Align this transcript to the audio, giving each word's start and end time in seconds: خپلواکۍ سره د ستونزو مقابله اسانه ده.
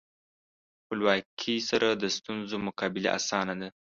خپلواکۍ 0.81 1.57
سره 1.69 1.87
د 1.91 2.03
ستونزو 2.17 2.55
مقابله 2.67 3.09
اسانه 3.19 3.53
ده. 3.61 3.69